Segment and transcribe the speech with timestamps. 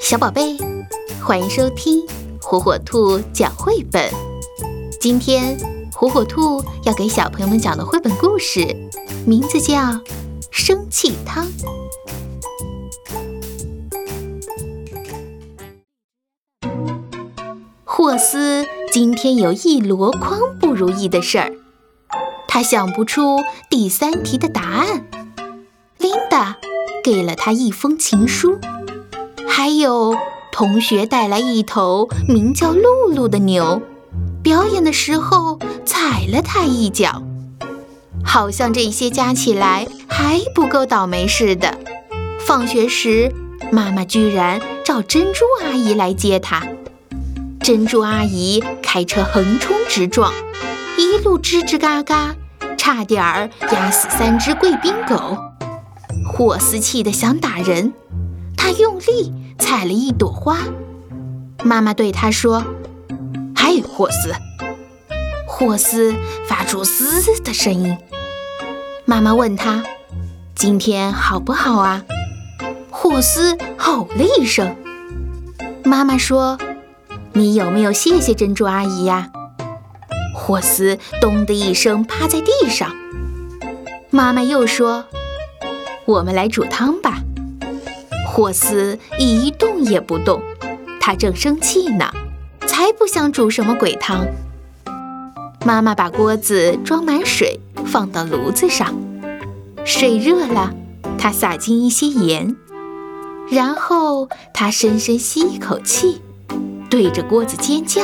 [0.00, 0.56] 小宝贝，
[1.22, 2.04] 欢迎收听
[2.40, 4.10] 火火兔讲绘本。
[5.00, 5.56] 今天
[5.92, 8.76] 火火兔要给小朋友们讲的绘本故事，
[9.26, 9.74] 名字叫
[10.50, 11.46] 《生气汤》。
[17.84, 21.52] 霍斯今天有一箩筐不如意的事儿，
[22.46, 23.40] 他想不出
[23.70, 25.06] 第三题的答案。
[25.98, 26.58] 琳达
[27.02, 28.58] 给了他一封情书。
[29.56, 30.16] 还有
[30.50, 33.80] 同学带来一头名叫露露的牛，
[34.42, 37.22] 表演的时候踩了它一脚，
[38.24, 41.78] 好像这些加起来还不够倒霉似的。
[42.40, 43.32] 放学时，
[43.70, 46.66] 妈妈居然找珍珠阿姨来接他。
[47.60, 50.34] 珍珠阿姨开车横冲直撞，
[50.98, 52.34] 一路吱吱嘎嘎，
[52.76, 55.38] 差点儿压死三只贵宾狗。
[56.26, 57.92] 霍斯气得想打人，
[58.56, 59.32] 他用力。
[59.58, 60.58] 采了一朵花，
[61.62, 62.64] 妈妈对他说
[63.54, 64.32] ：“嗨，霍斯。”
[65.46, 66.14] 霍斯
[66.46, 67.96] 发出嘶的声音。
[69.04, 69.84] 妈妈问他
[70.54, 72.02] ：“今天好不好啊？”
[72.90, 74.76] 霍斯吼了一声。
[75.84, 76.58] 妈妈说
[77.34, 79.30] ：“你有没有谢谢珍珠阿姨呀？”
[80.34, 82.90] 霍斯咚的一声趴在地上。
[84.10, 85.04] 妈妈又说
[86.04, 87.20] ：“我们来煮汤吧。”
[88.34, 90.42] 霍斯一动也不动，
[91.00, 92.10] 他正生气呢，
[92.66, 94.26] 才不想煮什么鬼汤。
[95.64, 98.92] 妈妈把锅子装满水，放到炉子上，
[99.84, 100.74] 水热了，
[101.16, 102.56] 她撒进一些盐，
[103.48, 106.20] 然后她深深吸一口气，
[106.90, 108.02] 对着锅子尖叫。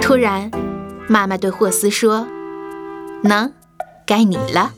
[0.00, 0.52] 突然，
[1.08, 2.28] 妈妈对霍斯说
[3.24, 3.52] ：“能，
[4.06, 4.72] 该你了。”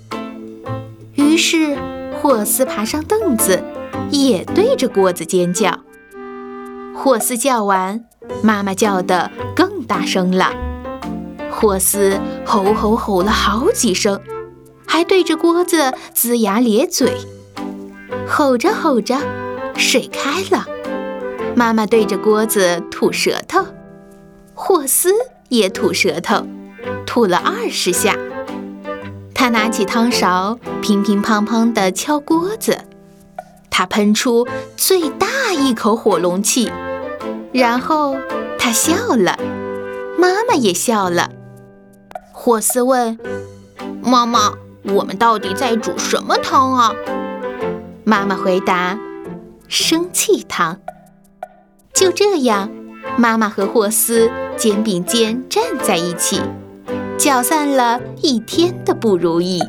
[1.16, 1.76] 于是
[2.14, 3.62] 霍斯爬上凳子。
[4.12, 5.80] 也对着锅子尖叫。
[6.94, 8.04] 霍斯叫完，
[8.42, 10.52] 妈妈叫得更大声了。
[11.50, 14.20] 霍斯吼吼吼了好几声，
[14.86, 17.16] 还对着锅子龇牙咧嘴。
[18.28, 19.18] 吼着吼着，
[19.76, 20.66] 水开了。
[21.56, 23.64] 妈妈对着锅子吐舌头，
[24.54, 25.10] 霍斯
[25.48, 26.46] 也吐舌头，
[27.06, 28.16] 吐了二十下。
[29.34, 32.78] 他拿起汤勺，乒乒乓乓地敲锅子。
[33.74, 34.46] 他喷出
[34.76, 36.70] 最大一口火龙气，
[37.52, 38.14] 然后
[38.58, 39.38] 他笑了，
[40.18, 41.30] 妈妈也笑了。
[42.32, 43.18] 霍斯问
[44.04, 44.52] ：“妈妈，
[44.84, 46.92] 我们到底在煮什么汤啊？”
[48.04, 48.98] 妈妈回答
[49.68, 50.78] ：“生气汤。”
[51.94, 52.68] 就这样，
[53.16, 56.42] 妈妈和霍斯肩并肩站在一起，
[57.16, 59.62] 搅散了一天的不如意。